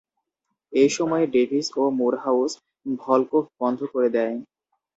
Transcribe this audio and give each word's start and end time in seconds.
এই 0.73 0.89
সময়ে 0.89 1.25
ডেভিস 1.27 1.65
এবং 1.71 1.89
মুরহাউস 1.97 2.51
ভলকোভ 2.99 3.43
বন্ধ 3.59 3.79
করে 3.93 4.09
দেয়। 4.15 4.35